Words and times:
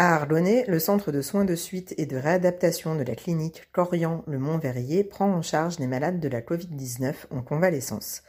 À 0.00 0.14
Arlonnais, 0.14 0.64
le 0.68 0.78
centre 0.78 1.10
de 1.10 1.20
soins 1.20 1.44
de 1.44 1.56
suite 1.56 1.92
et 1.98 2.06
de 2.06 2.16
réadaptation 2.16 2.94
de 2.94 3.02
la 3.02 3.16
clinique 3.16 3.64
Corian-le-Mont-Verrier 3.72 5.02
prend 5.02 5.28
en 5.28 5.42
charge 5.42 5.80
les 5.80 5.88
malades 5.88 6.20
de 6.20 6.28
la 6.28 6.40
Covid-19 6.40 7.14
en 7.32 7.42
convalescence. 7.42 8.22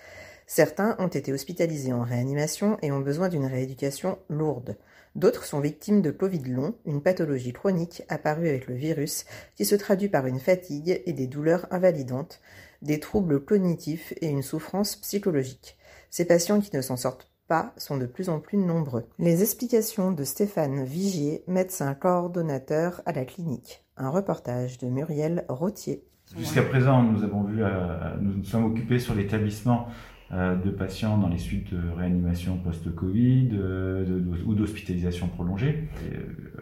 Certains 0.47 0.95
ont 0.97 1.09
été 1.09 1.31
hospitalisés 1.31 1.93
en 1.93 2.01
réanimation 2.01 2.79
et 2.81 2.91
ont 2.91 3.01
besoin 3.01 3.29
d'une 3.29 3.45
rééducation 3.45 4.17
lourde. 4.29 4.77
D'autres 5.13 5.45
sont 5.45 5.59
victimes 5.59 6.01
de 6.01 6.09
Covid 6.09 6.41
long, 6.45 6.73
une 6.87 7.03
pathologie 7.03 7.53
chronique 7.53 8.01
apparue 8.09 8.49
avec 8.49 8.65
le 8.65 8.73
virus 8.73 9.25
qui 9.55 9.63
se 9.63 9.75
traduit 9.75 10.09
par 10.09 10.25
une 10.25 10.39
fatigue 10.39 11.03
et 11.05 11.13
des 11.13 11.27
douleurs 11.27 11.67
invalidantes, 11.69 12.41
des 12.81 12.99
troubles 12.99 13.45
cognitifs 13.45 14.11
et 14.21 14.27
une 14.27 14.41
souffrance 14.41 14.95
psychologique. 14.95 15.77
Ces 16.09 16.25
patients 16.25 16.61
qui 16.61 16.75
ne 16.75 16.81
s'en 16.81 16.97
sortent 16.97 17.28
sont 17.77 17.97
de 17.97 18.05
plus 18.05 18.29
en 18.29 18.39
plus 18.39 18.57
nombreux. 18.57 19.05
Les 19.17 19.41
explications 19.41 20.11
de 20.11 20.23
Stéphane 20.23 20.83
Vigier, 20.83 21.43
médecin 21.47 21.93
coordonnateur 21.93 23.01
à 23.05 23.11
la 23.11 23.25
clinique. 23.25 23.83
Un 23.97 24.09
reportage 24.09 24.77
de 24.77 24.87
Muriel 24.87 25.45
Rottier. 25.49 26.03
Jusqu'à 26.37 26.61
présent, 26.61 27.03
nous 27.03 27.23
avons 27.23 27.43
vu, 27.43 27.63
euh, 27.63 28.15
nous 28.21 28.37
nous 28.37 28.43
sommes 28.43 28.65
occupés 28.65 28.99
sur 28.99 29.15
l'établissement 29.15 29.87
euh, 30.31 30.55
de 30.55 30.69
patients 30.69 31.17
dans 31.17 31.27
les 31.27 31.39
suites 31.39 31.73
de 31.73 31.89
réanimation 31.97 32.57
post-Covid 32.57 33.49
euh, 33.53 34.21
ou 34.45 34.53
d'hospitalisation 34.53 35.27
prolongée, 35.27 35.89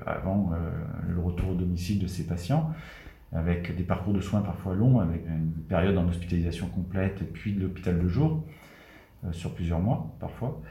avant 0.05 0.51
le 1.07 1.19
retour 1.19 1.49
au 1.49 1.55
domicile 1.55 1.99
de 1.99 2.07
ces 2.07 2.25
patients, 2.25 2.71
avec 3.33 3.75
des 3.75 3.83
parcours 3.83 4.13
de 4.13 4.21
soins 4.21 4.41
parfois 4.41 4.73
longs, 4.73 4.99
avec 4.99 5.25
une 5.27 5.51
période 5.67 5.97
en 5.97 6.07
hospitalisation 6.07 6.67
complète 6.67 7.33
puis 7.33 7.53
de 7.53 7.61
l'hôpital 7.61 7.99
de 8.01 8.07
jour, 8.07 8.45
sur 9.31 9.53
plusieurs 9.53 9.79
mois 9.79 10.15
parfois. 10.19 10.61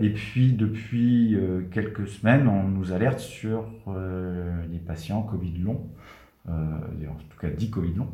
et 0.00 0.10
puis 0.10 0.52
depuis 0.52 1.36
quelques 1.70 2.08
semaines, 2.08 2.48
on 2.48 2.64
nous 2.64 2.92
alerte 2.92 3.18
sur 3.18 3.64
les 4.70 4.78
patients 4.78 5.22
Covid 5.22 5.58
longs, 5.58 5.88
en 6.48 7.16
tout 7.30 7.38
cas 7.40 7.48
10 7.48 7.70
Covid 7.70 7.94
longs, 7.94 8.12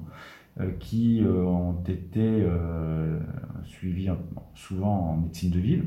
euh, 0.61 0.71
qui 0.79 1.23
euh, 1.25 1.45
ont 1.45 1.83
été 1.89 2.21
euh, 2.21 3.19
suivis 3.65 4.11
souvent 4.55 5.13
en 5.13 5.17
médecine 5.17 5.51
de 5.51 5.59
ville. 5.59 5.85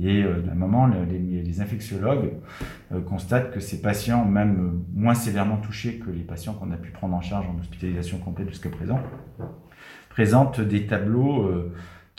Et 0.00 0.22
à 0.22 0.52
un 0.52 0.54
moment, 0.54 0.86
les, 0.86 1.60
infectiologues 1.60 2.30
constatent 3.06 3.52
que 3.52 3.60
ces 3.60 3.82
patients, 3.82 4.24
même 4.24 4.84
moins 4.94 5.12
sévèrement 5.12 5.58
touchés 5.58 5.98
que 5.98 6.10
les 6.10 6.22
patients 6.22 6.54
qu'on 6.54 6.70
a 6.70 6.78
pu 6.78 6.92
prendre 6.92 7.14
en 7.14 7.20
charge 7.20 7.46
en 7.46 7.58
hospitalisation 7.58 8.16
complète 8.16 8.48
jusqu'à 8.48 8.70
présent, 8.70 9.00
présentent 10.08 10.62
des 10.62 10.86
tableaux 10.86 11.70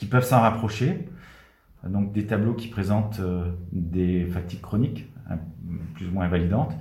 qui 0.04 0.10
peuvent 0.10 0.26
s'en 0.26 0.42
rapprocher. 0.42 1.08
Donc 1.88 2.12
des 2.12 2.26
tableaux 2.26 2.54
qui 2.54 2.68
présentent 2.68 3.22
des 3.72 4.26
fatigues 4.26 4.60
chroniques, 4.60 5.10
hein, 5.30 5.38
plus 5.96 6.08
ou 6.08 6.12
moins 6.12 6.26
invalidantes, 6.26 6.74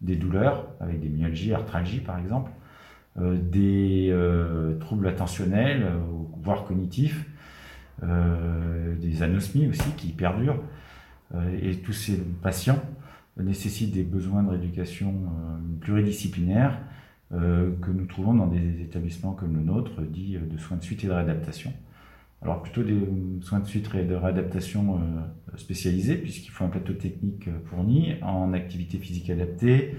des 0.00 0.16
douleurs 0.16 0.66
avec 0.80 1.00
des 1.00 1.08
myalgies, 1.08 1.54
arthralgies 1.54 2.00
par 2.00 2.18
exemple, 2.18 2.50
euh, 3.20 3.38
des 3.40 4.08
euh, 4.10 4.76
troubles 4.78 5.06
attentionnels, 5.06 5.84
euh, 5.84 5.98
voire 6.42 6.64
cognitifs, 6.64 7.26
des 8.02 9.22
anosmies 9.22 9.68
aussi 9.68 9.88
qui 9.96 10.08
perdurent. 10.08 10.60
et 11.62 11.76
tous 11.76 11.92
ces 11.92 12.18
patients 12.42 12.82
nécessitent 13.38 13.94
des 13.94 14.02
besoins 14.02 14.42
de 14.42 14.50
rééducation 14.50 15.14
pluridisciplinaires 15.80 16.76
que 17.30 17.90
nous 17.90 18.04
trouvons 18.06 18.34
dans 18.34 18.48
des 18.48 18.82
établissements 18.82 19.32
comme 19.32 19.54
le 19.56 19.62
nôtre, 19.62 20.02
dits 20.02 20.36
de 20.36 20.58
soins 20.58 20.76
de 20.76 20.82
suite 20.82 21.04
et 21.04 21.06
de 21.06 21.12
réadaptation. 21.12 21.72
Alors 22.44 22.62
plutôt 22.62 22.82
des 22.82 22.98
soins 23.40 23.60
de 23.60 23.66
suite 23.66 23.88
et 23.94 24.04
de 24.04 24.14
réadaptation 24.14 25.00
spécialisés, 25.56 26.16
puisqu'il 26.16 26.50
faut 26.50 26.64
un 26.64 26.68
plateau 26.68 26.92
technique 26.92 27.48
fourni 27.66 28.16
en 28.22 28.52
activité 28.52 28.98
physique 28.98 29.30
adaptée, 29.30 29.96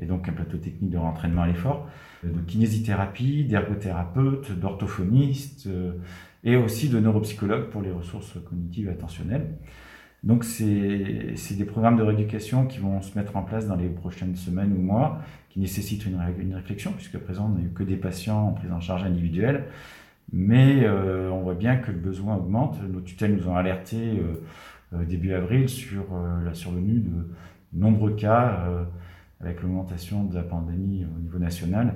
et 0.00 0.06
donc 0.06 0.28
un 0.28 0.32
plateau 0.32 0.58
technique 0.58 0.90
de 0.90 0.98
rentraînement 0.98 1.42
à 1.42 1.46
l'effort, 1.48 1.88
euh, 2.24 2.32
de 2.32 2.40
kinésithérapie, 2.40 3.44
d'ergothérapeute, 3.44 4.58
d'orthophoniste 4.58 5.66
euh, 5.66 5.92
et 6.44 6.56
aussi 6.56 6.88
de 6.88 7.00
neuropsychologue 7.00 7.70
pour 7.70 7.82
les 7.82 7.90
ressources 7.90 8.34
cognitives 8.48 8.88
et 8.88 8.90
attentionnelles. 8.90 9.56
Donc 10.24 10.44
c'est 10.44 11.56
des 11.56 11.64
programmes 11.64 11.96
de 11.96 12.02
rééducation 12.02 12.66
qui 12.66 12.78
vont 12.78 13.00
se 13.02 13.16
mettre 13.16 13.36
en 13.36 13.42
place 13.42 13.68
dans 13.68 13.76
les 13.76 13.88
prochaines 13.88 14.34
semaines 14.34 14.72
ou 14.72 14.80
mois, 14.80 15.20
qui 15.48 15.60
nécessitent 15.60 16.06
une, 16.06 16.20
une 16.40 16.54
réflexion, 16.54 16.92
puisqu'à 16.92 17.20
présent 17.20 17.46
on 17.46 17.56
n'a 17.56 17.64
eu 17.64 17.70
que 17.70 17.84
des 17.84 17.96
patients 17.96 18.48
en 18.48 18.52
prise 18.52 18.72
en 18.72 18.80
charge 18.80 19.04
individuelle, 19.04 19.66
mais 20.32 20.84
euh, 20.84 21.30
on 21.30 21.42
voit 21.42 21.54
bien 21.54 21.76
que 21.76 21.90
le 21.90 21.98
besoin 21.98 22.36
augmente. 22.36 22.82
Nos 22.82 23.00
tutelles 23.00 23.34
nous 23.36 23.48
ont 23.48 23.56
alerté 23.56 24.22
début 24.92 25.32
avril 25.34 25.68
sur 25.68 26.04
la 26.44 26.54
survenue 26.54 27.00
de 27.00 27.34
nombreux 27.72 28.14
cas 28.14 28.86
avec 29.40 29.62
l'augmentation 29.62 30.24
de 30.24 30.34
la 30.34 30.42
pandémie 30.42 31.04
au 31.04 31.20
niveau 31.20 31.38
national, 31.38 31.94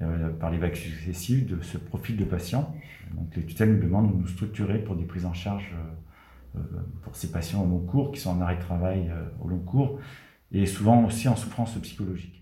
euh, 0.00 0.30
par 0.30 0.50
les 0.50 0.58
vagues 0.58 0.74
successives 0.74 1.46
de 1.46 1.62
ce 1.62 1.78
profil 1.78 2.16
de 2.16 2.24
patients. 2.24 2.74
Donc 3.14 3.34
les 3.36 3.44
tutelles 3.44 3.74
nous 3.74 3.82
demandent 3.82 4.12
de 4.12 4.16
nous 4.16 4.26
structurer 4.26 4.78
pour 4.78 4.96
des 4.96 5.04
prises 5.04 5.26
en 5.26 5.34
charge 5.34 5.70
euh, 5.74 6.58
euh, 6.58 6.80
pour 7.02 7.14
ces 7.14 7.30
patients 7.30 7.62
au 7.62 7.68
long 7.68 7.80
cours, 7.80 8.12
qui 8.12 8.20
sont 8.20 8.30
en 8.30 8.40
arrêt 8.40 8.56
de 8.56 8.62
travail 8.62 9.10
au 9.40 9.48
long 9.48 9.58
cours, 9.58 9.98
et 10.50 10.66
souvent 10.66 11.04
aussi 11.04 11.28
en 11.28 11.36
souffrance 11.36 11.78
psychologique. 11.80 12.41